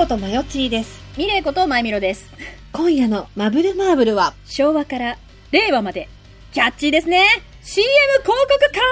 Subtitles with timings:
[0.00, 0.98] ことまよちーです。
[1.18, 2.24] ミレイことマイミロです。
[2.72, 5.18] 今夜のマブルマーブルは、昭和から
[5.50, 6.08] 令和まで、
[6.54, 7.22] キャッチーですね
[7.60, 7.86] !CM
[8.22, 8.88] 広告会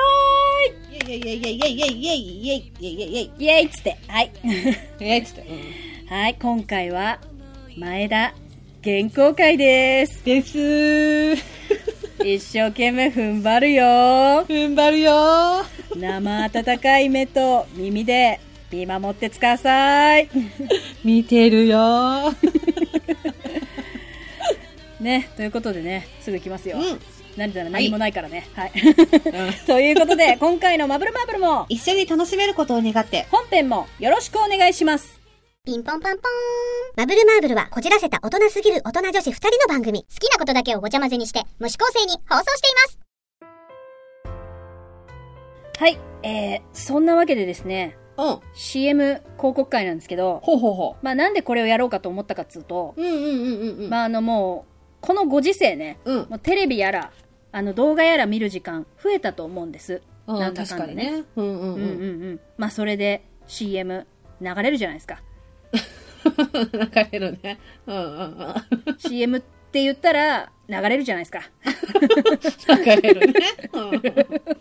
[0.92, 4.32] イェイイェイイェイイェイイェイイェイイェイイェイイェイイェイっつって、はい。
[4.45, 5.46] イェイつって。
[6.10, 7.18] はい、今回は、
[7.79, 8.34] 前田
[8.84, 10.22] 原稿会です。
[10.27, 11.38] ですー。
[12.23, 13.84] 一生懸命踏ん張るよ
[14.46, 15.65] 踏ん張るよー。
[15.98, 18.40] 生温かい目と耳で
[18.70, 20.28] 見守ってください。
[21.04, 22.34] 見てるよー。
[25.00, 26.78] ね、ということでね、すぐ行きますよ。
[26.78, 27.00] うん
[27.36, 28.48] 何だら何もないからね。
[28.54, 28.73] はい。
[28.74, 35.20] うん ということで、今回のマブルマブルも、一緒に楽しめることを願って、本編もよろしくお願いします。
[35.64, 36.28] ピンポンパンポーン。
[36.96, 40.02] マブルマーブルはこじらせた大人すぎる大人女子二人の番組。
[40.02, 42.98] 好きなことだけをごちゃ混ぜにして、無視構成に放送しています。
[45.78, 48.38] はい、えー、そんなわけでですね、うん。
[48.52, 53.02] CM 広告会なんですけど、ほうほうほまあなんでこれをやろうかと思ったかっつうと、う。
[53.02, 53.91] うんうんうんうんうん。
[53.91, 56.16] まああのもう、このご時世ね、うん。
[56.29, 57.13] もうテレビやら、
[57.52, 60.02] あの動画やら見る時間増えたと思うんです。
[60.27, 61.24] うんなんだかんだ確かにね。
[61.37, 61.74] うんうんうん。
[61.74, 62.41] うんうんうん。
[62.59, 64.06] まあそれで CM
[64.41, 65.22] 流れるじゃないですか。
[66.72, 67.59] 流れるね。
[67.87, 68.05] うんうん
[68.87, 68.99] うん。
[68.99, 71.41] CM って言ったら流れるじゃないですか。
[72.77, 73.41] 流れるね。
[73.72, 74.57] うん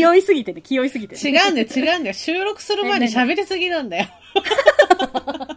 [0.00, 2.14] 気負いすぎてね、気負いすぎてね、違うんだよ、違うんだよ。
[2.14, 4.06] 収録する前に喋りすぎなんだよ。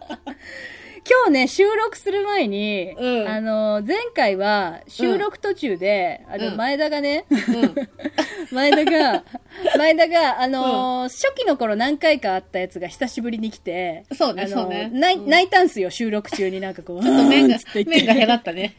[1.06, 7.74] 今日ね、収録する前に、うんあの、前回は収録途中で、あの、うん前田がね、うん。
[8.50, 9.22] 前田が、
[9.76, 18.74] 前田が、あのー初期の頃何回かあったやつが久しぶりに来て、そうねあのーそうね泣いたんすよ、収録中になんかこう、ちょっと麺がうーんつって、言麺が減ったね。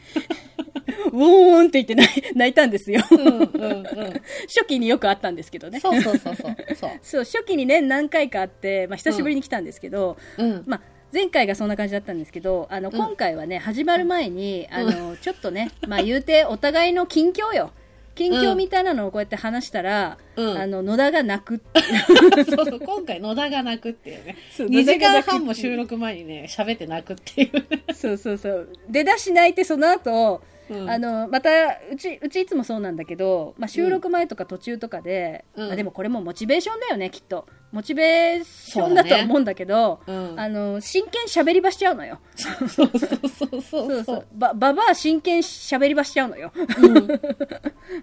[1.12, 3.02] ウォーンって言って泣い泣いたんですよ。
[3.12, 3.44] うんうんうん。
[4.48, 5.80] 初期によくあったんですけどね。
[5.80, 6.56] そうそうそうそう。
[7.04, 7.24] そう。
[7.26, 10.64] 初期にね、何回かあって、まあ、久しぶりに来たんですけど、うん。
[10.66, 10.82] まあ、
[11.14, 17.72] 前回がそんな感じだったんですけど、あの、うん今回はね、始まる前に、あの、ちょっとね、まあ、言うて、お互いの近況よ。
[18.16, 21.62] 近況みたいなのをこうやって話したら、うんあの、野田が泣く。
[22.48, 24.38] そうそう、今回野田が泣くっていうね。
[24.56, 27.84] そう2時間半も収録前にね、喋って泣くっていうね。
[27.94, 28.70] そうそうそう。
[28.90, 31.50] 出だし泣いて、その後、うんあの、また、
[31.92, 37.48] うち、うちいつもそうなんだけど、まあ、収録前とか途中とかで、うんまあ、でもこれもモチベーションだよね、きっと。
[37.76, 42.20] モチベーションだとは思うんだけど、うんあの、真剣喋り場しちゃうのよ。
[42.38, 44.28] そうそうそうそうそうそう。
[44.34, 46.54] ば、ばばあ真剣喋り場しちゃうのよ。
[46.56, 46.88] うん。
[46.88, 47.06] うんうん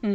[0.03, 0.09] う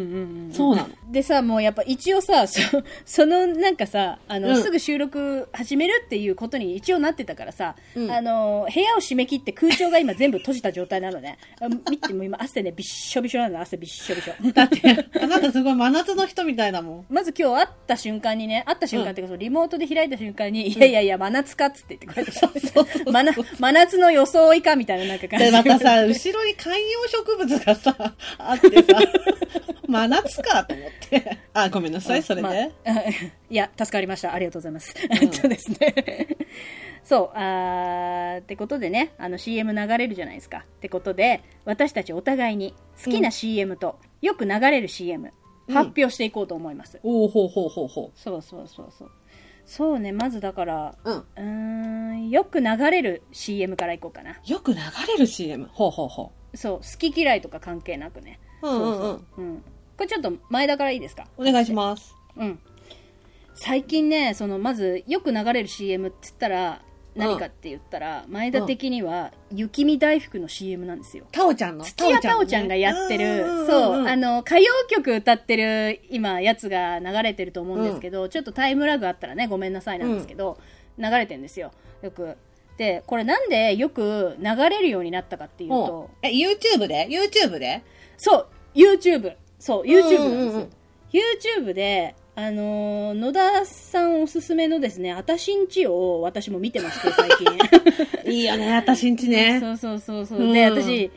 [0.50, 0.54] ん。
[0.54, 0.90] そうなの。
[1.12, 2.62] でさ、もうやっぱ一応さ、そ
[3.04, 11.40] そのなんかさ、あの、うんすぐ収録始めるっていうことに一応なってたからさ、うんあの、部屋を閉め切って空調が今全部閉じた状態なのね。
[11.60, 14.34] あ 見ても今汗ね、びっしょびしょなの、汗びっしょびしょ。
[14.54, 17.06] だって、あなたすごい真夏の人みたいだもん。
[17.10, 22.52] まず今日会った瞬間にね、会った瞬間っていうか、そのリモートで開いた瞬間に、いやいやいや、真夏かっつって言ってこうやってさ、
[23.06, 27.96] 真夏真夏の装いかみたいななんか感じで、またさ、後ろに観葉植物がさ、
[28.40, 29.00] あってさ、
[29.88, 31.38] 真夏かと思って。
[31.54, 32.42] あ、ごめんなさい、それで。
[32.42, 32.54] ま あ
[33.50, 34.34] いや、助かりました。
[34.34, 34.94] ありがとうございます。
[35.10, 36.28] えっとですね。
[37.06, 40.66] そう、あーってことでね、あの CM 流れるじゃないですか。
[40.68, 47.00] ってことで、私たちお互いに好きな CM と、よく流れる CM、うん発表していこうと思います。
[47.04, 49.12] おおほうほうほうほそうそうそうそう。
[49.68, 51.12] そうね、まずだから、う。
[51.12, 51.18] うん。
[51.18, 51.42] うー
[52.26, 54.38] ん、よく流れる CM からいこうかな。
[54.46, 55.68] よく流れる CM。
[55.72, 58.40] ほうほうほそう、好き嫌いとか関係なくね。
[58.64, 58.68] う。
[58.68, 58.98] うんうんうん。
[58.98, 58.98] そう
[59.36, 59.58] そううん。
[59.58, 59.64] こ
[60.04, 61.28] れちょっと前田からいいですか？
[61.38, 62.16] お願いします。
[62.38, 62.60] うん。
[63.56, 66.82] 最近ね、その、まず、よく流れる CM って言ったら、
[67.18, 71.26] 何かって言ったら、前田的には、雪見大福の CM なんですよ。
[71.32, 71.84] タオちゃんの？
[71.84, 80.58] 土屋太鳳ちゃんがやってる、そう、あの、の、歌謡曲歌ってる、今、やつが流れてると思うんですけど、ちょっとタイムラグあったらね、ごめんなさいなんですけど、
[80.98, 81.72] 流れてんですよ。
[82.02, 82.36] よく。
[82.78, 87.84] で、これなんでよく流れるようになったかっていうとえ、YouTube で ?YouTube で？
[88.18, 89.36] そう、YouTube。
[89.58, 90.22] そう、YouTube なんですよ。
[90.22, 90.70] うんうんうん
[91.10, 97.48] YouTube で、あのー野田さんおすすめのですね、あたしんちを私も見てまして、最近。
[98.32, 99.60] いいよね、私んちね。
[99.60, 100.42] そうそうそうそう。
[100.42, 101.10] うんで、私、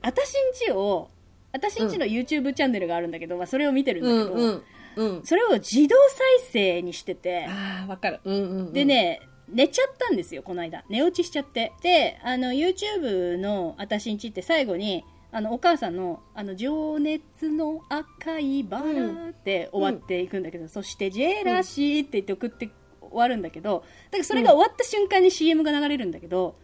[0.00, 1.08] あたしんちを、
[1.50, 4.64] あたしんちの YouTube チャンネルがあるんだけど、まあ、それを見てるんだけど、うん
[4.96, 5.16] うん。
[5.16, 5.22] うん。
[5.24, 8.20] それを自動再生にしてて、ああ、わかる。
[8.24, 8.72] うんうんうん。
[8.72, 10.84] で、ね、寝ちゃったんですよ、この間。
[10.88, 11.72] 寝落ちしちゃって。
[11.82, 15.04] で、あの、YouTube のあたしんちって最後に、
[15.34, 22.70] あの、お母さんの、あの、情熱の赤いバラって終わっていくんだけど、そして、ジェラシーって言って送って
[23.00, 26.54] 終わるんだけど、だからそれが終わった瞬間に CM が流れるんだけど、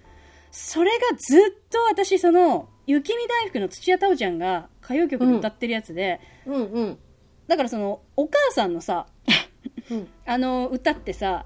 [0.52, 6.98] それがずっと私、その、雪見大福の土屋太鳳ちゃんが歌謡曲で歌ってるやつで、うんうん。
[7.48, 9.06] だからその、お母さんのさ、
[9.90, 11.44] うん あの歌ってさ、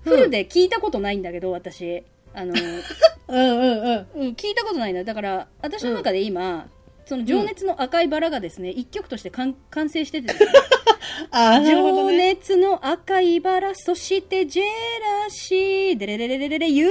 [0.00, 2.02] フルで聞いたことないんだけど、私。
[2.34, 2.52] あの、
[3.28, 4.22] うんうんうん。
[4.22, 5.04] うん、聞いたことないな。
[5.04, 6.66] だから、私の中で今、
[7.06, 10.50] その情熱の赤いバラがですね、一曲として完完成しててですね、
[11.30, 12.34] ああ、なるほど情ね。
[12.34, 16.88] 熱の赤いバラ、そしてジェラシー、デレレレレレレ、雪見よ、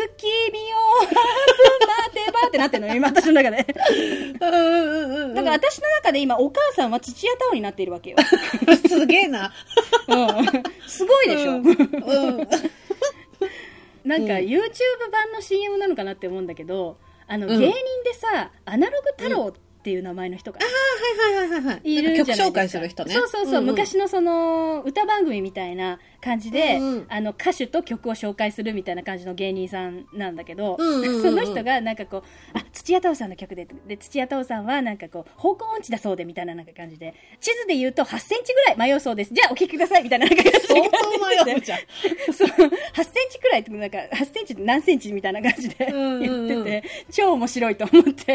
[0.99, 3.65] ハープ待てばってなってるのよ、今 私の中で。
[4.39, 5.33] うんうんうんうん。
[5.33, 8.17] だから私の中で今、お母さんは土屋太鳳になっているわけよ。
[8.87, 9.51] すげえな。
[10.07, 10.45] うん。
[10.87, 11.53] すごいでしょ。
[11.53, 12.47] うん。
[14.03, 14.09] うん。
[14.09, 14.61] なんかうん YouTube
[15.11, 16.97] 版の CM なのかなって思うんだけど、
[17.27, 17.73] あの、うん芸人
[18.03, 19.53] でさ、アナログ太郎っ
[19.83, 21.93] ていう名前の人がはいはいはいはいはい。
[21.93, 22.45] いるんじゃないですか。
[22.45, 23.13] 曲紹介する人ね。
[23.13, 32.23] そうそうそう、んん昔のその、歌番組みたいな感じで、うんうんあの、歌手と曲を紹介するみたいな感じの芸人さんなんだけど、うんうんうんうん その人がなんかこう、
[32.57, 39.33] あ、土屋太鳳さんの曲で、で、土屋太鳳さんはなんかこう、方向音痴だそうでみたいななんか感じで、地図で言うと8センチぐらい迷うそうです。
[39.33, 41.79] じゃあお聞きくださいみたいななんか感じで相当迷うじゃん。
[42.33, 48.33] そう、8センチくらいって、なんか、8センチって何センチみたいな感じでうんうんうん言ってて、超面白いと思って。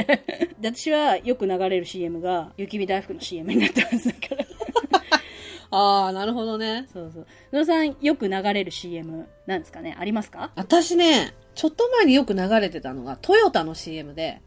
[0.60, 4.44] で私はよく流れる CM が、雪見大福の CM になってますだから。
[5.70, 6.87] ああ、なるほどね。
[6.93, 7.26] そうそう。
[7.52, 9.94] 野田さん、よく流れる CM なんですかね？
[9.99, 10.50] ありますか？
[10.56, 14.40] 私ね、ちょっと前によく流れてたのが、トヨタの CM で、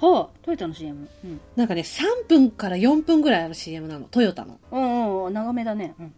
[0.00, 1.08] はあ、トヨタの CM。
[1.24, 1.40] うん。
[1.56, 4.58] なんかね、3分から4分ぐらいある CM なの、トヨタの。
[4.70, 5.94] うんうん、長めだね。
[5.98, 6.14] うん。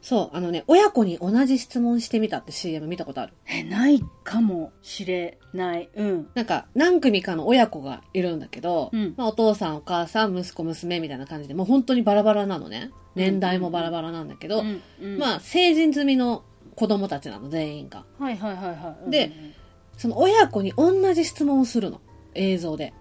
[0.00, 3.32] そう、あのね、親子に同じ質問してみたって CM 見たことある？
[3.46, 5.88] え、ないかもしれない。
[5.94, 6.28] うん。
[6.34, 12.90] なんか、何組かの親子がいるんだけど、うんまあ、お父さん、お母さん、息子、娘みたいな感じで、もう本当にバラバラなのね。
[13.14, 16.44] 年代もバラバラなんだけど、うんうん、まあ、成人済みの
[16.74, 18.04] 子供たちなの、全員が。
[18.18, 19.10] はいはいはいはい。
[19.10, 19.54] でうんうん
[19.96, 22.02] その親子に同じ質問をするの。
[22.34, 22.92] 映像で。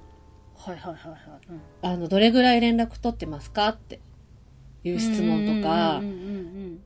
[0.56, 1.20] はいはいはいはい。
[1.50, 3.68] うんあの、どれぐらい連絡取ってますか？
[3.68, 4.00] って
[4.86, 6.25] いう質問とかうん、うん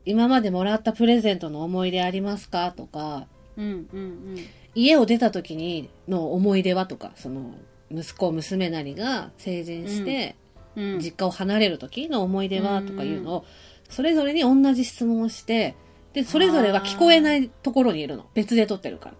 [0.09, 2.71] 今までもらったプレゼントの思い出ありますか？
[2.75, 3.27] とか、
[3.57, 3.99] うんうん。
[3.99, 4.37] うん。
[4.73, 6.87] 家を出た時にの思い出は？
[6.87, 7.53] とか、その、
[7.91, 10.35] 息子、娘なりが成人して、
[10.75, 12.81] うん実家を離れる時の思い出は？
[12.81, 13.45] とかいうのを、
[13.89, 15.75] それぞれに同じ質問をして、
[16.13, 18.25] で、それぞれが聞こえないところにいるの。
[18.33, 19.15] 別で撮ってるから。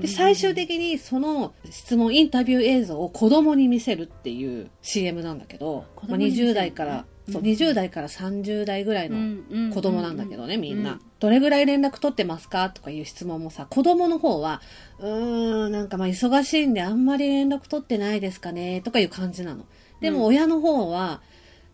[0.00, 7.04] で、最終的にその質問、インタビュー映像を子供に見せるっていう CM なんだけど、まあ、子供に見せる20代から、
[7.38, 10.92] 20代から30代ぐらいの子供なんだけどね、みんな。
[10.92, 14.62] うんどれぐらい連絡取ってますかとかいう質問もさ、子供の方は、
[14.98, 19.66] うーん、なんかまあ忙しいんであんまり連絡取ってないですかねとかいう感じなの。
[20.00, 21.20] でも親の方は、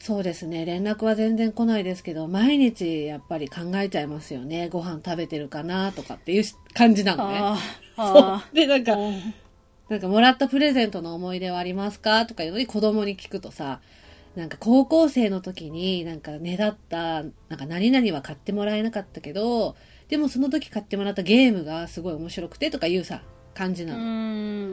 [0.00, 4.68] そうですね、連絡は全然来ないですけど、毎日やっぱり考えちゃいますよね。
[4.68, 6.44] ご飯食べてるかなとかっていう
[6.74, 7.40] 感じなのね。
[7.96, 8.54] そう。
[8.54, 9.34] で、なんか、うん
[9.88, 13.80] なんかもらったプレゼントの思い出はありますかとかいうのに子供に聞くとさ、
[14.36, 19.76] なんか高校生の時になんかねだった、なんか何々は買ってもらえなかったけど、
[20.08, 23.22] でもその時買ってもらったゲームがすごい面白くてとかいうさ、
[23.54, 24.00] 感じなの。
[24.00, 24.02] う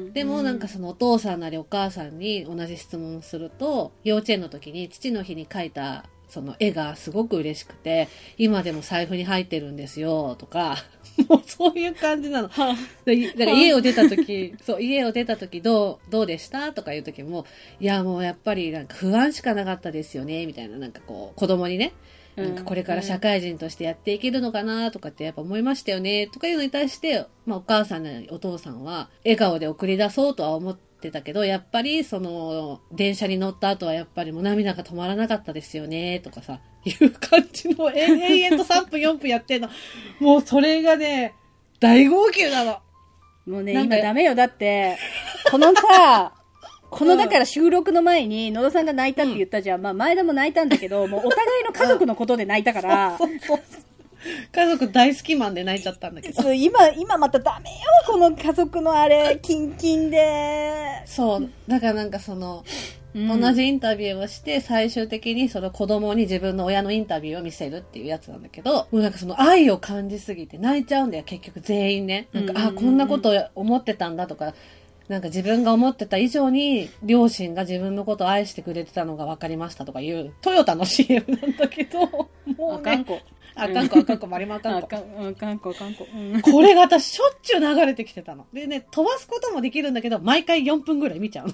[0.10, 0.14] ん。
[0.14, 10.76] でもなんかそのお父さんなりお母さんに同じ質問をすると、幼稚園の時に父の日に描いたその絵がすごく嬉しくて、今でも財布に入ってるんですよとか、
[11.30, 12.48] もうそういう感じなの。
[12.48, 16.74] だから家を出た時、そう、家を出た時どう、どうでした？
[16.74, 17.46] とかいう時も、
[17.80, 21.94] いやもうやっぱりなんか不安しかなかったですよね、みたいな、なんかこう、子供にね、
[22.36, 39.70] なんかこれから社会人としてやっていけるのかなとかってやっぱ思いましたよね、とかいうのに対して、まあお母さんなりお父さんは、笑顔で送り出そうとは思ってたけど、やっぱりその、電車に乗った後はやっぱりもう涙が止まらなかったですよね、とかさ、いう感じの永遠 と3分4分やってんの。
[40.20, 41.34] もうそれがね、
[41.80, 42.80] 大号泣なの。
[43.46, 44.36] もうね、今ダメよ。
[44.36, 44.98] だって、
[45.52, 46.34] このさ、
[46.90, 49.82] このだから収録の前に野田さんが泣いたって言ったじゃん。
[49.82, 53.60] まあ前田も泣いたんだけど、 もうお互いの家族のことで泣いたから、そうそう
[54.54, 56.42] 家族大好きマンで泣いちゃったんだけど。
[56.42, 57.76] そう今、今またダメよ、
[58.08, 61.02] この家族のあれ、キンキンで。
[61.06, 61.50] そう。
[61.68, 62.64] だからなんかその、
[63.16, 72.28] うん同じインタビューをして、最終的にその子供に自分の親のインタビューを見せるっていうやつなんだけど、もうなんかその愛を感じすぎて泣いちゃうんだよ、結局全員ね。
[72.34, 74.54] なんか、うんうんうんあ、こんなこと思ってたんだとか、
[75.08, 83.20] なんか自分が思ってた以上に、両親が自分のことを愛してくれてたのが分かりましたとかいう、トヨタの CM なんだけど、もうね、あかんこ。
[83.56, 84.88] あかんこあかんこ、マリマあかんこ。
[84.88, 86.08] あかん、あかんこ、あかんこ。
[86.12, 88.46] うんこれが私しょっちゅう流れてきてたの。
[88.54, 91.54] でね、飛ばすこともできるんだけど、毎回4分ぐらい見ちゃうの。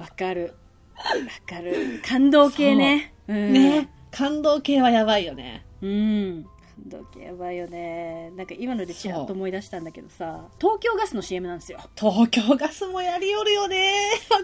[0.00, 0.54] わかる。
[0.96, 1.04] わ
[1.46, 2.00] かる。
[2.02, 3.12] 感動系ね。
[3.28, 3.90] うんね。
[4.10, 5.66] 感動系はやばいよね。
[5.82, 6.46] うん。
[6.88, 8.32] 感動系やばいよね。
[8.34, 11.80] なんか今のでちらっと思い出したんだけどさ、東京ガスの CM なんですよ。
[11.96, 13.92] 東京ガスもやりよるよね。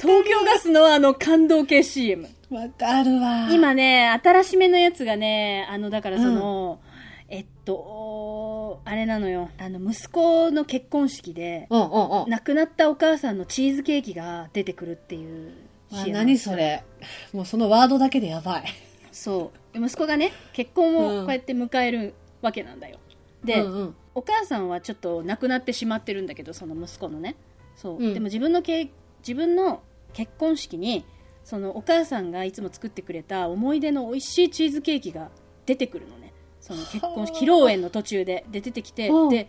[0.02, 2.28] 東京ガスのあの感動系 CM。
[2.50, 3.48] わかるわ。
[3.50, 6.86] 今ね、新しめのやつがね、あの、だからその、えっ
[7.66, 9.50] と、あれなのよ。
[9.58, 12.30] あの、息子の結婚式で、うんうんうん。
[12.30, 15.52] 亡くなったお母さんのチーズケーキが出てくるっていう
[15.90, 16.85] 何それ。
[17.32, 18.64] もうそのワードだけでやばい。
[19.12, 19.78] そう。
[19.78, 22.99] 息子がね、結婚うんをこうやって迎えるわけなんだよ。
[23.44, 27.37] で、うんうんお母さんはちょっと亡くなってしまってるんだけどその息子のね
[27.76, 29.82] そう、うんでも自分のけ自分の
[30.14, 31.04] 結婚式に
[31.44, 35.30] そのお母さんがいつも作ってくれた思い出の美味しいチーズケーキが
[35.66, 36.25] 出てくるのね
[36.66, 39.28] その結婚披露宴の途中でで出てきてうん。
[39.28, 39.49] で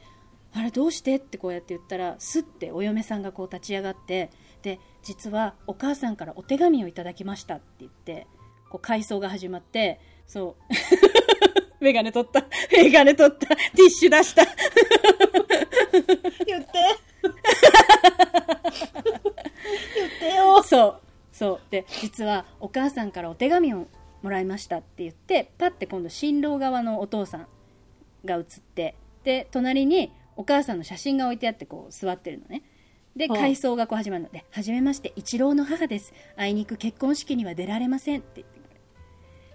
[0.54, 4.30] あれどうしてってこうやって言ったらすってお嫁さんがこう立ち上がって
[4.62, 8.28] で実はお母さんからお手紙をいただきましたって言って
[8.70, 10.74] こう回想が始まってそう。
[11.84, 12.46] メガネ取った。
[12.72, 13.48] メガネ取った。
[13.48, 14.44] ティッシュ出した。
[16.46, 16.72] 言って。
[19.96, 20.64] 言ってよ。
[20.64, 21.00] そう。
[21.32, 21.60] そう。
[21.70, 23.88] で実はお母さんからお手紙を
[24.22, 27.48] もらいましたって言ってパッて今度新郎側のお父さん
[28.26, 32.64] が写ってで隣にお母さんの写真が置いてあってこう座ってるのね。
[33.16, 34.30] ではい回想がこう始まるの。
[34.30, 36.14] で「はじめまして一郎の母です。
[36.36, 38.82] あいにく結婚式には出られません」って言ってくれる。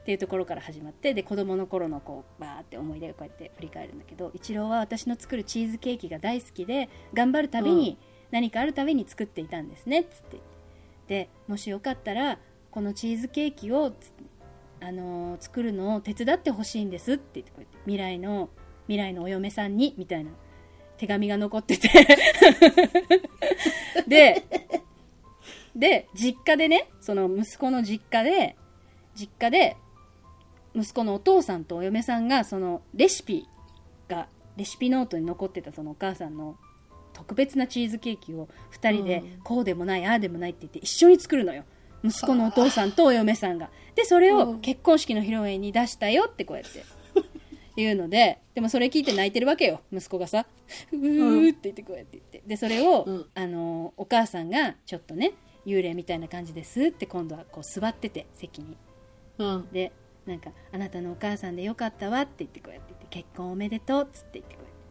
[0.03, 7.99] っていうところから始まってで子供の頃のこうバーって思い出をこうやって振り返るんだけど一郎は私の作るチーズケーキが大好きで頑張るたびに
[8.33, 10.41] 何かあるたびに作っていたんですねっつって
[11.07, 12.41] でもしよかったら
[12.73, 14.13] このチーズケーキをつ
[14.83, 18.51] あのー作るのを手伝ってほしいんですって言ってこうやって未来の
[18.87, 20.31] 未来のお嫁さんにみたいな
[20.99, 21.89] 手紙が残ってて。
[24.07, 24.45] で
[25.75, 28.57] で実家でねその息子の実家で
[29.15, 29.77] 実家で
[30.75, 33.47] 息子のお父さんとお嫁さんがそのレシピ
[34.09, 36.57] がレシピノートに残ってたそのお母さんの
[37.13, 39.41] 特別なチーズケーキを2人でうん。
[39.43, 41.65] こうでもないああでもないって言って一緒に作るのよ
[42.05, 43.71] 息子のお父さんとお嫁さんが。
[43.95, 44.61] でそれをうん。
[44.61, 46.85] 結婚式の披露宴に出したよってこうやって。
[47.75, 49.81] 言うのででもそれ聞いて泣いてるわけよ。
[49.93, 50.47] 息子がさ
[50.93, 52.43] 「うー」って言ってこうやって言って。
[52.47, 53.27] でそれを、うん。
[53.35, 55.33] あのお母さんがちょっとね
[55.65, 58.77] 幽霊みたいな感じですって今度はこう座ってて席に。
[59.39, 59.69] うん。
[59.73, 59.93] で
[60.27, 64.83] なんか「あなたのお母さんでよかったわ」って言ってこうやって言って「結婚おめでとう」っつって言ってこうやって。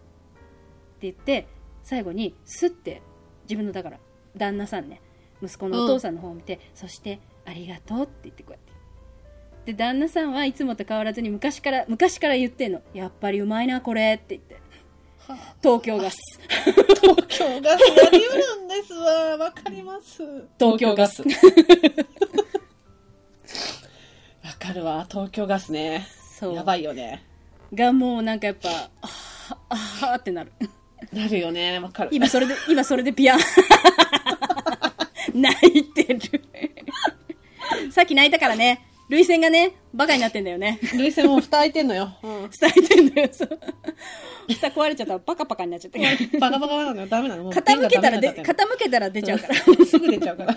[1.10, 1.48] って言って
[1.84, 3.02] 最後にスッて
[3.44, 4.00] 自分のだから
[4.38, 5.02] 旦那さんね
[5.42, 8.62] 息子のお父さんの方を見て、そして「ありがとう」って言ってこうやっ
[9.66, 14.60] てで旦那さんはいつもと変わらずに昔から昔から言ってんの「やっぱりうまいなこれ」って言って
[15.62, 16.18] 東京ガス
[17.02, 19.38] 東京ガスやりうるんですわ。
[19.38, 20.24] わかります。
[20.60, 21.28] 東京ガスわ
[24.60, 25.06] かるわ。
[25.10, 26.08] 東京ガスね。
[26.40, 27.24] そうやばいよね。
[27.74, 28.70] がもうなんかやっぱ
[29.02, 30.52] あーあーってなる
[31.14, 31.80] なるよね。
[31.80, 32.10] わかる。
[32.12, 33.40] 今それで、今それでピアン。
[35.34, 36.20] 泣いてる。
[37.92, 40.80] さっき泣いたからね、涙腺がね、バカになってんだよね。
[40.94, 42.14] 涙腺も蓋開いてんのよ。
[42.22, 43.60] 伝えてんだよ、そう。
[44.48, 46.00] 蓋壊れちゃったらパカパカになっちゃって。
[46.40, 47.08] バカバカなのよ。
[47.08, 47.52] ダメなの。
[47.52, 49.56] 傾けたらで、傾けたら出ちゃうから。
[49.86, 50.56] すぐ出ちゃうから。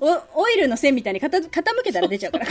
[0.00, 2.46] おオイルの線みたいに傾傾けたら出ちゃうから。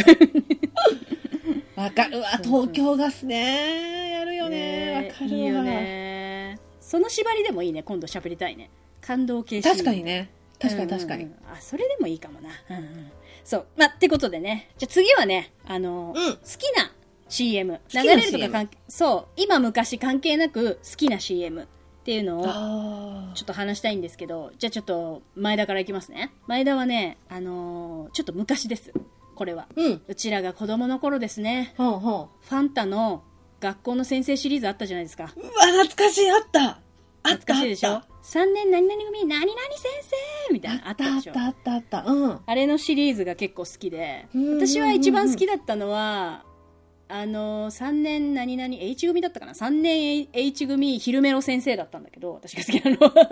[1.84, 2.28] わかるわ。
[2.44, 4.12] 東京ガスね。
[4.12, 5.10] やるよね。
[5.10, 5.38] わかるわ。
[5.38, 6.60] いいよね。
[6.80, 8.70] その縛りでもいいね、今度喋りたいね。
[9.02, 10.30] 感動系確かにね。
[10.60, 11.30] 確かに確かにうん。
[11.30, 11.36] うん。
[11.36, 13.12] うんあそれでもいいかもな、うんうん。
[13.44, 13.68] そう。
[13.78, 14.70] まあってことでね。
[14.78, 16.34] じゃあ次はねあの、うん。
[16.34, 16.92] 好きな
[17.30, 19.34] CM 流れるとか関係そう。
[19.36, 21.66] 今昔関係なく好きな CM っ
[22.04, 26.32] ていうのをあちょっと話したいんですけどじゃあちょっと前田からいきますね。
[26.48, 28.94] 前田はねあのーちょっと昔です。
[29.36, 29.68] これは。
[29.76, 30.02] ーうん。
[30.08, 31.74] うちらが子供の頃ですね。
[31.78, 33.24] ほうほファンタの
[33.60, 35.32] 学校の先生シリーズあったじゃないですか。
[35.36, 35.40] う。
[35.42, 36.30] うわ、懐かしい。
[36.32, 36.80] あった。
[37.36, 37.90] 懐かしいでしょ？
[37.92, 39.58] あっ3年何々組何々先
[40.50, 41.34] 生みたいなのあったったでしょ？
[41.40, 42.12] あったあったあった。
[42.12, 42.40] うん。
[42.46, 46.44] あれのシリーズが結構好きで、うんうんうんうん私は一番好きだったのは、
[47.10, 53.30] あの、3年何々、H 組だったかな ?3 年 H 組、昼メロ先生だったんだけど、私が好きなのは。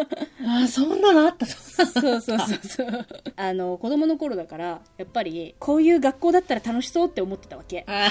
[0.62, 1.46] ああ、そんなのあった。
[1.46, 3.06] そそうそうそうそう。
[3.36, 7.84] あの、子供の頃だから、やっぱり、こういう学校だったら楽しそうって思ってたわけ。
[7.88, 8.08] あ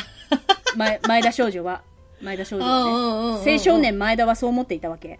[0.76, 1.80] 前前田少女は。
[2.24, 2.64] 前田少女。
[2.66, 5.18] 青少年前田はそう思っていたわけ。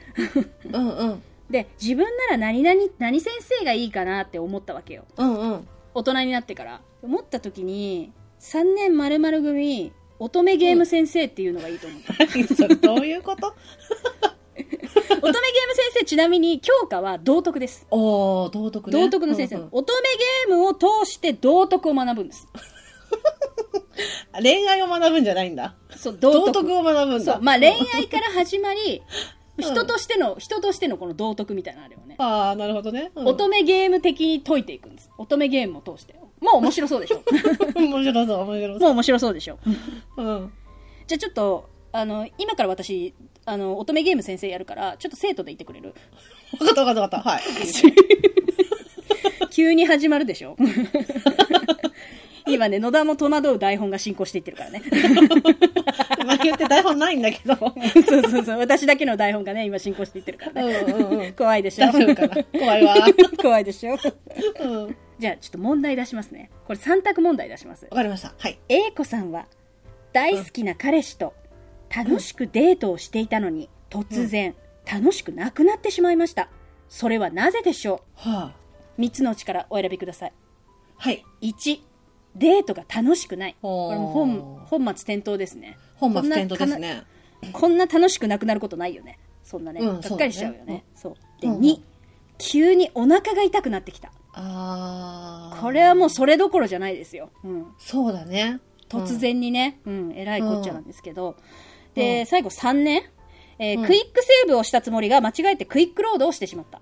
[0.73, 1.23] うんうん。
[1.50, 5.04] で、自分なら何々、何先生がいいかなって思ったわけよ。
[5.16, 5.68] うんうん。
[5.94, 13.46] 大人になってから思った時に3年まるまる組乙女ゲーム先生っていうのがいいと思った、何 それ、どういうこと？
[14.56, 14.70] 乙女
[15.20, 15.32] ゲーム
[15.75, 19.00] 先生ちなみに教科は道徳ですおー、道徳ね。
[19.00, 20.00] 道徳の先生、うんうん乙女
[20.49, 22.49] ゲームを通して道徳を学ぶんです
[24.42, 25.75] 恋愛を学ぶんじゃないんだ。
[25.96, 27.32] そう道徳を学ぶんだ。
[27.34, 29.02] そうまあ恋愛から始まり
[29.58, 33.12] 人としての、人としてのこの道徳みたいなのあるよね、ああ、なるほどね。
[33.14, 37.23] うん乙女ゲーム的に解いていくんです乙女ゲームを通してもう面白そうでしょ
[37.78, 38.90] 面白そう、面白もうそう。
[38.90, 39.58] 面白そうでしょ
[40.16, 40.52] うん。
[41.06, 45.94] じゃあちょっとあの、今から私、あの、乙女ゲーム先生やるから、ちょっと生徒でいてくれる？
[46.61, 47.30] わかったわかったわかった。
[47.30, 47.42] はい。
[49.54, 50.56] 急に始まるでしょ
[52.46, 54.82] 今ね、野田も戸惑う台本が進行していってるからね。
[56.20, 57.54] 今言って台本ないんだけど。
[57.56, 58.58] そうそうそう。
[58.58, 60.78] 私だけの台本がね、今進行していってるからうんね。
[60.80, 61.32] うんうん。
[61.32, 61.90] 怖いでしょ？
[61.90, 62.94] 怖いわ。
[63.40, 63.96] 怖いでしょ？
[64.60, 64.96] うん。
[65.18, 66.50] じゃあ、ちょっと問題出しますね。
[66.66, 67.86] これ3択問題出します。
[67.90, 68.34] わかりました。
[68.36, 68.58] はい。
[68.68, 69.46] A 子さんは、
[70.12, 71.34] 大好きな彼氏と
[71.94, 74.54] 楽しくデートをしていたのに、突然、
[74.90, 76.48] 楽しくなくなってしまいました。
[76.88, 78.54] それはなぜでしょはあ。
[78.98, 80.32] う ?3 つのうちからお選びください。
[80.96, 81.24] はい。
[81.42, 81.80] 1、
[82.37, 83.57] デートが楽しくない。
[83.62, 85.79] これも本、本末転倒ですね。
[85.97, 87.05] 本末転倒ですね。
[87.53, 89.19] こんな楽しくなくなることないよね。
[89.43, 89.81] そんなね。
[89.81, 90.85] うんがっかりしちゃうよね。
[90.95, 91.81] そう,、で、うんうん2、
[92.38, 94.09] 急にお腹が痛くなってきた。
[94.33, 95.59] ああ。
[95.61, 97.31] これはもうそれどころじゃないですよ。
[97.45, 97.67] うん。
[97.79, 98.61] そうだね。
[98.88, 101.31] 突然にね、うん、えらいこっちゃなんですけど。
[101.31, 101.35] う
[101.95, 103.11] で、ん最後3ね、
[103.59, 106.81] えーうんクイックセーブをしたつもりが間違えてクイックロードをしてしまった。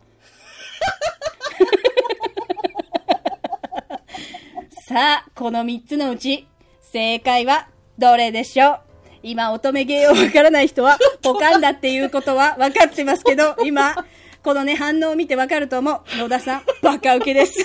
[4.92, 6.46] さあ、この3つのうち、
[6.80, 7.68] 正解は
[7.98, 8.80] どれでしょう？
[9.22, 13.94] 今、乙女芸をわからない人は、 ポカンだっていうことは分かってますけど、今、
[14.42, 16.18] このね、反応を見てわかると思う。
[16.18, 17.58] 野田さん、バカウケです。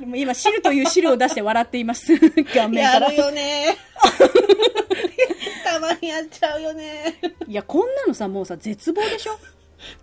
[0.00, 2.12] も う今、汁という汁を出して笑っています。
[2.52, 3.06] 顔面から。
[3.06, 3.76] やるよね。
[5.64, 7.18] たまにやっちゃうよね。
[7.46, 9.38] いや、こんなのさ、もうさ、絶望でしょ？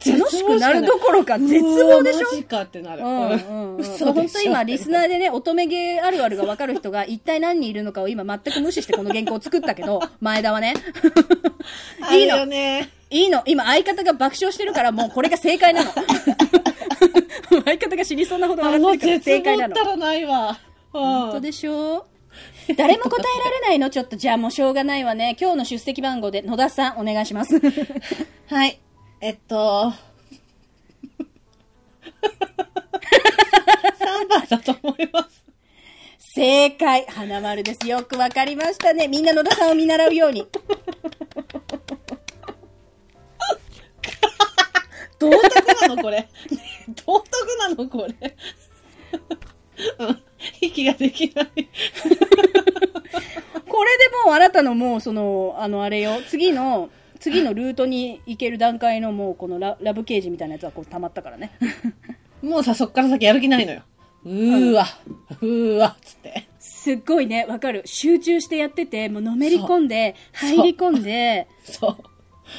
[0.05, 2.27] 楽しくなるどころか絶望でしょ？
[2.31, 3.03] マジかってなる。
[3.03, 10.73] うんうんうん、本当今、リスナーでね、乙女芸あるあるが分かる人が一体何人いるのかを今全く無視してこの原稿を作ったけど、 前田はね。
[12.11, 12.89] いいのよね。
[13.09, 13.41] いいの。
[13.45, 15.91] 今、相方が爆笑してるから、もうこれが正解なの。
[17.65, 19.89] 相方が死にそうなほどあ笑ってるから正解なの望った。
[19.91, 20.59] らないわ。
[20.91, 22.05] 本当本でしょ？
[22.75, 23.89] 誰も答えられないの？
[23.89, 25.37] ちょっと、じゃあもうしょうがないわね。
[25.39, 27.59] 今日の出席番号で野田さんお願いします。
[28.47, 28.79] はい。
[29.19, 29.93] えっと。
[33.97, 35.43] 3番だと思います。
[36.19, 37.87] 正解花丸です。
[37.87, 39.07] よくわかりましたね。
[39.07, 40.45] みんな野田さんを見習うように。
[45.17, 46.29] 道徳なのこれ。
[47.05, 48.35] 道徳なのこれ。
[49.97, 50.23] うん。
[50.61, 51.47] 息ができない。
[53.67, 56.91] これでもうあなたのもうその、あのあれよ、次の、
[57.27, 61.51] 次のルートに行ける段階のもうこのララブケージみたいなやつはこう溜まったからね。
[62.41, 63.81] もうさ、そっから先やる気ないのよ。
[64.23, 64.85] うーわ、
[65.41, 66.47] うーわ、つって。
[66.59, 67.81] すっごいね、わかる。
[67.85, 71.97] 集中してやってて、もうのめり込んで、そう入り込んで、 そ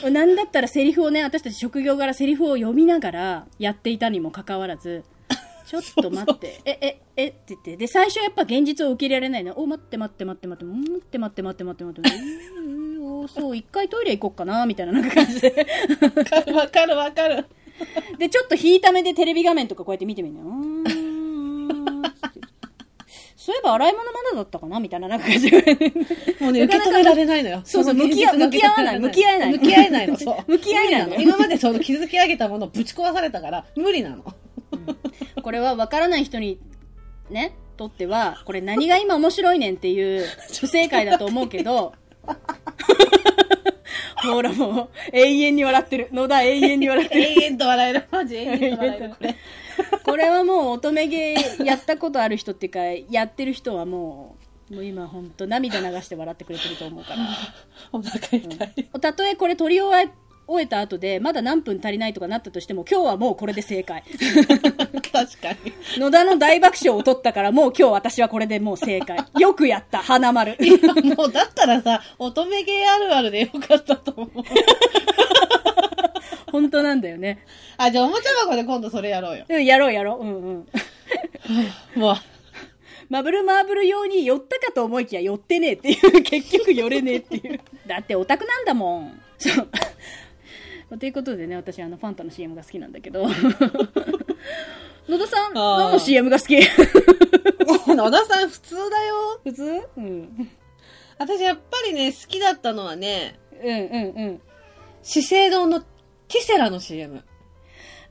[0.04, 0.10] う。
[0.10, 5.04] なんだったらセリフをね、私たち職業柄セリフを読みながらやっていたにもかかわらず、
[5.66, 9.58] ちょっと待って、え、え、えって言って、で、最初やっぱ現実を受け入れられないの。
[9.58, 12.87] お、待って待って待って待って、待って待って待って待って待って、うーお
[13.28, 15.66] そう、一回トイレ行こっかな、みたいななんか感じで。
[16.14, 17.46] わかるわかるわかる。
[18.18, 20.46] で、ちょっと引いた目でテレビ画面とかこうやって見てみるのよ。
[23.36, 25.56] そういえば洗い物まだだったかなみたいななんか感じで。
[26.38, 27.62] もうね、受け止められないのよ。
[27.64, 30.52] そうそう向き合向き合わない向き合えない向き合えないの、そう。
[30.52, 34.34] 向き合えないの今までその築き上げたものをぶち壊されたから、無理なの。
[35.42, 36.60] これは分からない人に、
[37.30, 40.26] ね、とっては、これ何が今面白いねんっていう
[40.60, 41.94] 不正解だと思うけど、
[44.22, 46.08] ほらもう、永遠に笑ってる。
[46.12, 47.20] 野田永遠に笑ってる。
[47.22, 48.04] 永遠と笑える。
[48.10, 49.10] マジ永遠と笑える。
[49.10, 49.36] これ。
[50.04, 54.36] これはもう乙女芸やったことある人っていうか、やってる人はも
[54.70, 57.28] う、もう今ほんと涙流して笑ってくれてると思うから。
[57.92, 58.84] お腹痛い。
[59.00, 60.10] たとえこれ撮り終え
[60.48, 64.02] 終えた後で、まだ何分足りないとかなったとしても、今日はもうこれで正解。
[65.12, 65.72] 確かに。
[65.98, 69.18] 野田の大爆笑を取ったから、もう今日私はこれでもう正解。
[69.38, 70.56] よくやった、花丸。
[71.16, 74.28] もうだったらさ、乙女芸あるあるでよかったと思う。
[76.50, 77.44] 本当なんだよね。
[77.76, 79.44] あ、じゃあおもちゃ箱で今度それやろうよ。
[79.46, 80.24] うん、やろうやろう。
[80.24, 80.66] うん
[81.94, 82.00] うん。
[82.00, 82.16] もう。
[83.10, 87.60] マブルマーブル用に寄ったかと思いきや寄ってねえっていう、結局寄れねえっていう。
[87.86, 89.20] だってオタクなんだもん。
[89.38, 89.68] そう。
[90.96, 93.26] ということでね、私あのファンタの CM が好きなんだけど。
[95.08, 96.56] 野田さん、何の CM が好き？
[97.88, 99.40] 野田さん普通だよ。
[99.44, 99.88] 普通？
[99.96, 100.50] うん。
[101.18, 104.40] 私やっぱりね、好きだったのはね、うんうんうん。
[105.02, 107.22] 資生堂のティセラの CM。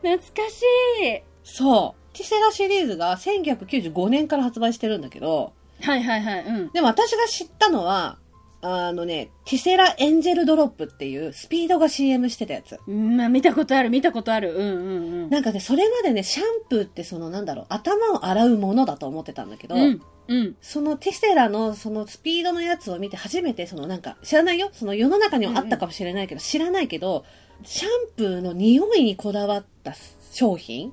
[0.01, 0.61] 懐かし
[1.03, 1.21] い。
[1.43, 2.15] そう。
[2.17, 6.45] ティセラシリーズが1995年から発売してるんだけど、はいはいはい。
[6.45, 6.71] うん。
[6.71, 8.17] でも私が知ったのは、
[8.61, 12.79] あのね、ティセラエンジェルドロップっていうスピードが CM してたやつ。
[12.87, 14.55] うん、まあ見たことある、見たことある。
[14.55, 15.29] うんうんうん。
[15.29, 20.55] なんかね、それまでね、シャンプーってそのなんだろう、頭を洗うものだと思ってたんだけど、うん、うん。
[20.61, 24.69] そのティセラのそのスピードのやつを見て初めてそのなんか知らないよ？
[24.73, 27.25] その世の中にはあったかもしれないけど、知らないけど
[27.63, 29.93] シャンプーの匂いにこだわった
[30.31, 30.91] 商品、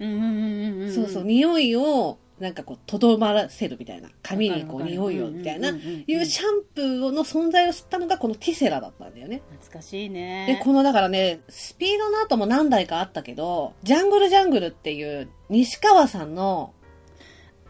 [0.00, 0.94] うんうんうんうんうん。
[0.94, 9.42] そうそう匂いをなんかこうとどまらせるみたいな髪にこう匂いをみたいなうんうんうんうんいうシャンプーの存在を知ったのがこのティセラだったんだよね。
[9.52, 10.46] 懐かしいね。
[10.46, 16.72] で、このだからね、スピードの後も何台かあったけど、ジャングルジャングルっていう西川さんの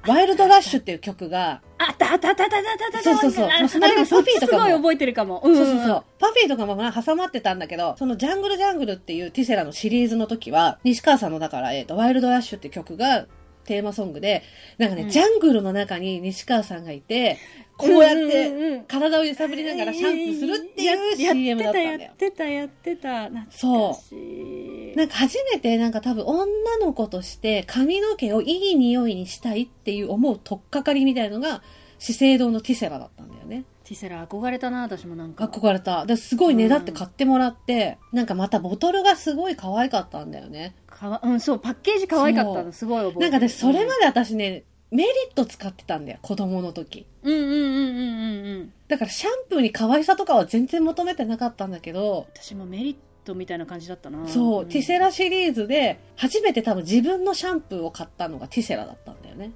[0.06, 5.42] ワイルドラッシュっていう曲が、あったあったあったあったあったあったそうそうそうあその間あそっちパフィーとかもすごい覚えてるかも。
[5.44, 6.04] うんそうそうそう。
[6.18, 13.26] パフィーとかもまあ挟まってたんだけど、そのジャングルジャングルっていうティセラのシリーズの時は、西川さんのだから、えっ、と、ワイルドラッシュっていう曲が
[13.64, 14.42] テーマソングで、
[14.78, 17.38] なんかね、うんジャングルの中に西川さんがいて、
[17.76, 22.10] こうやっうんうんてうん体を揺さぶりながらシャンプーするっていう CM だったんだよや。
[22.12, 23.48] ってた、やってた、やってた。
[23.50, 24.96] 懐かしい。
[24.96, 31.62] なんか初めてなんか多分女の子として髪の毛をいい匂いにしたいっていう思う取っかかりみたいのが
[31.98, 33.64] 資生堂のティセラだったんだよね。
[33.84, 35.44] ティセラ憧れたな、私もなんか。
[35.44, 36.06] 憧れた。
[36.06, 40.74] ですごいねだって買ってもらって、なんかまたボトルがすごい可愛かったんだよね。
[40.94, 43.20] かわうん、そう、パッケージ可愛かったの、すごい覚えてる。
[43.20, 47.06] なんかね、それまで私ね、メリット使ってたんだよ、子供の時。
[47.24, 48.72] うんうんうんうんうんうん。
[48.86, 54.28] だからシャンプーに可愛さとかは全然求めてなかったんだけど、私もメリットみたいな感じだったな。
[54.28, 59.50] そう、んティセラシリーズで初めて多分自分のシャンプーを買ったのがティセラだったんだよね。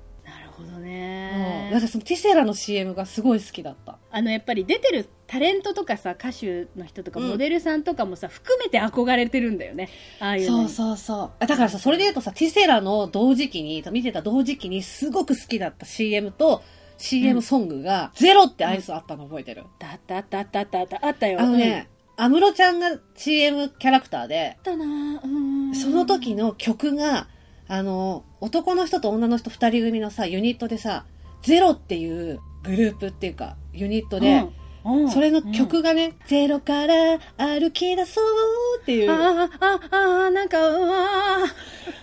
[0.59, 0.85] ほどうん。
[0.85, 1.68] ね。
[1.73, 3.99] だからそのティセラの CM がすごい好きだった。
[4.11, 7.29] あのやっぱり出てるタレントとかさ歌手の人とかうん。
[7.29, 9.88] モデルさんとかもさ、含めて憧れてるんだよね。
[10.21, 11.31] ああいうそうそうそう。
[11.38, 16.62] あだからさ、それで言うとさ、ティセラの同時期に、見てた同時期にすごく好きだった CM と
[16.99, 25.27] CM ソングが、ゼロってアイスあったの覚えてる、あったあったあったあったあったあったよあのね、安室ちゃんが CM キャラクターで、うんあったなう
[25.71, 25.75] ん。
[25.75, 27.29] その時の曲が、
[27.68, 31.04] あの、男の人と女の人二人組のさ、ユニットでさ、
[31.42, 41.44] ゼロっていうグループっていうか、ユニットで、うんうんそれの曲がね、ゼロから歩き出そうっていう、あああああなんかうわ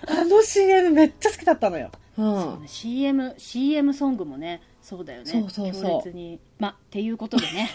[0.08, 1.90] あの CM めっちゃ好きだったのよ。
[2.18, 2.54] うん。
[2.58, 5.32] ー CM CM ソングもねそうだよね。
[5.32, 5.84] そうそうそう。
[5.84, 6.40] 強烈に。
[6.60, 7.72] まっていうことでね。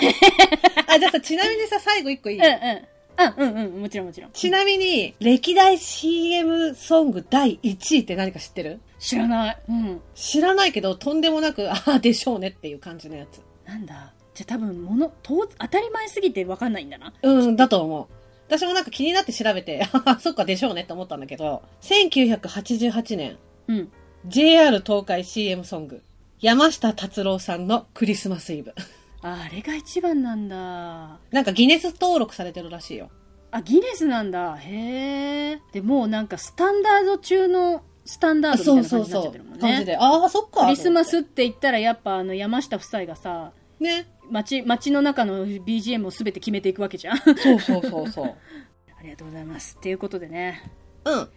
[0.86, 4.30] あ、じゃあさ、ちなみにさ、最後一個いい、うんうんあうんうんもちろんもちろん。
[4.32, 8.80] ちなみに、歴代 CM ソング第1位って何か知ってる？
[8.98, 9.58] 知らない。
[9.68, 10.00] うん。
[10.14, 13.42] 知らないけど、とんでもなく、ああ、でしょうねっていう感じのやつ。
[13.66, 14.12] なんだ。
[14.34, 17.12] じゃあ多分ものと当たり前すぎて分かんないんだな。
[17.22, 18.06] うん、だと思う。
[18.48, 23.36] 私もなんか気になって調べて、 あそっかでしょうねって思ったんだけど、1988年、
[23.68, 23.92] うん。
[24.26, 26.02] JR 東海 CM ソング、
[26.40, 28.74] 山下達郎さんのクリスマスイブ。
[29.22, 31.18] ああれが一番なんだ。
[31.30, 33.10] なんかギネス登録されてるらしいよ。
[33.50, 34.56] あギネスなんだ。
[34.56, 35.60] へえ。
[35.72, 39.60] でもうなんかスタンダード中のスタンダードみたいな感じになっちゃってるもんね。
[39.60, 39.96] 感じで。
[39.96, 40.64] ああ、そっか。
[40.64, 44.06] クリスマスって言ったらやっぱあの山下夫妻がさね。
[44.30, 47.16] 街街の中の BGM を全て決めていくわけじゃん。
[47.16, 48.34] あそうそうそうそう。
[49.02, 49.76] りがとうございます。
[49.78, 50.62] っていうことでね。
[51.04, 51.28] うん。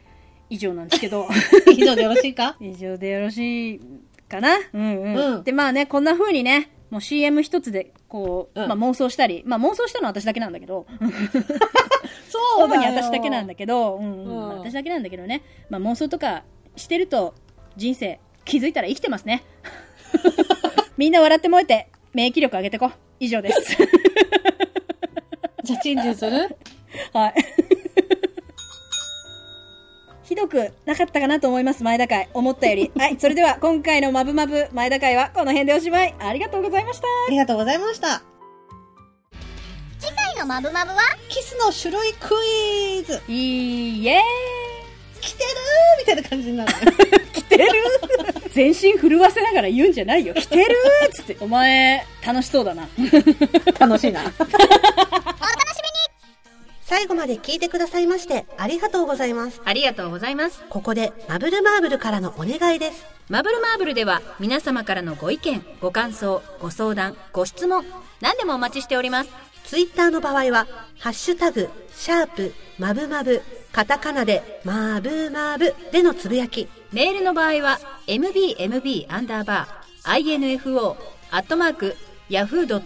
[0.50, 1.28] 以上なんですけど。
[1.72, 2.56] 以上でよろしいか？
[2.62, 3.82] 以上でよろしい
[4.30, 4.58] かな？
[4.74, 5.44] うんうん、うん。
[5.44, 8.70] でまあねこんな風にねもう CM 一つでこう、うん。
[8.70, 10.86] まあ、妄想したり、まあ、妄想したのは私だけなんだけど。
[12.30, 14.04] そう主に私だけなんだけど、うん。
[14.04, 14.26] うん。
[14.28, 16.44] うんまあ私だけなんだけどね、まあ、妄想とか
[16.76, 17.34] してると
[17.76, 19.44] 人生気づいたら生きてますね。
[20.96, 22.92] みんな笑って燃えて免疫力上げてこ。
[23.20, 23.76] 以上です。
[25.64, 26.56] じゃあ、チンジンする？
[27.12, 27.34] はい
[30.54, 32.30] くなかったかなと思います前田会。
[32.34, 32.92] 思ったより。
[32.96, 36.14] はいそれでは今回の「まぶまぶ前田会」はこの辺でおしまい。
[36.20, 37.08] ありがとうございました。
[37.08, 38.22] ありがとうございました。
[40.00, 42.36] 次回のマブマブはキスの種類ク
[43.00, 43.22] イズ。
[43.28, 44.22] いいえ
[45.20, 46.74] 来てるーみたいな感じになる。
[47.34, 47.72] 来てる
[48.52, 50.34] 全身震わせながら言うんじゃないよ。
[50.34, 50.76] 来てる
[51.08, 51.38] っつって。
[51.40, 52.88] お前楽しそうだな。
[53.80, 54.22] 楽しいな。
[56.86, 59.62] 最後まで聞いてくださいましてありがとうございます。
[59.66, 60.64] ありがとうございます。
[60.70, 63.06] ここでマブルマーブルからのお願いです。
[63.30, 67.86] マブルマーブルでは皆様からのご意見、ご感想、ご相談、ご質問、
[68.22, 69.32] 何でもお待ちしております。
[69.66, 70.68] ツイッターの場合は、
[71.00, 73.42] ハッシュタグ、シャープ、マブマブ、
[73.72, 76.68] カタカナで、マブマブでのつぶやき。
[76.94, 80.96] メールの場合は mbmb アンダーバー info
[81.32, 81.96] アットマーク
[82.30, 82.84] yahoo.co.jp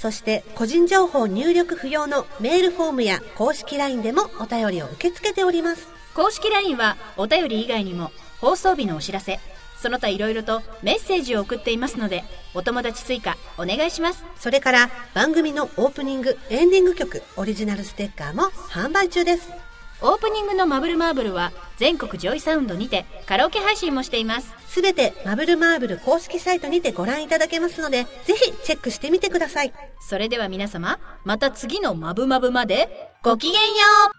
[0.00, 5.88] そして、個人情報入力不要のメールフォームや公式 LINE でもお便りを受け付けております。
[6.14, 9.40] 公式 LINE はお便り以外にも放送日のお知らせ、
[9.80, 19.67] その他いろいろとメッセージを送っていますのでお友達追加お願いしますそれから番組のオープニング、エンディング曲、オリジナルステッカーも販売中です。
[20.00, 29.72] オープニングのマブルマーブルは全国ジョイサウンドにてカラオケ配信もしていますすべてマブルマーブル公式サイトにてご覧いただけますので、ぜひチェックしてみてください。
[29.98, 33.60] それでは皆様また次のマブマブまでごきげんよ
[34.14, 34.17] う